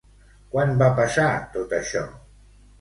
Quan 0.55 0.73
va 0.79 0.87
passar 1.01 1.29
tot 1.59 1.79
això? 1.83 2.05